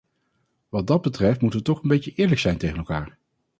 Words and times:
Wat 0.69 0.87
dat 0.87 1.01
betreft 1.01 1.41
moeten 1.41 1.59
we 1.59 1.65
toch 1.65 1.81
een 1.83 1.87
beetje 1.89 2.13
eerlijk 2.15 2.39
zijn 2.39 2.57
tegen 2.57 2.77
elkaar. 2.77 3.17